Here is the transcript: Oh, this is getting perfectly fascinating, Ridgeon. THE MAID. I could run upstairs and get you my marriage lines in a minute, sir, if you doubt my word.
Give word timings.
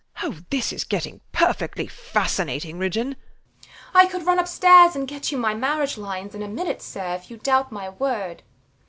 Oh, 0.23 0.37
this 0.49 0.73
is 0.73 0.83
getting 0.83 1.21
perfectly 1.31 1.85
fascinating, 1.85 2.79
Ridgeon. 2.79 3.09
THE 3.11 3.69
MAID. 3.93 4.07
I 4.07 4.07
could 4.07 4.25
run 4.25 4.39
upstairs 4.39 4.95
and 4.95 5.07
get 5.07 5.31
you 5.31 5.37
my 5.37 5.53
marriage 5.53 5.95
lines 5.95 6.33
in 6.33 6.41
a 6.41 6.47
minute, 6.47 6.81
sir, 6.81 7.13
if 7.13 7.29
you 7.29 7.37
doubt 7.37 7.71
my 7.71 7.89
word. 7.89 8.41